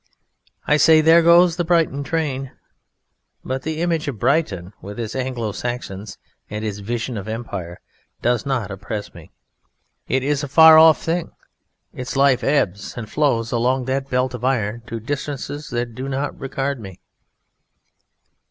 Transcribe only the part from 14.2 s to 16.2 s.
of iron to distances that do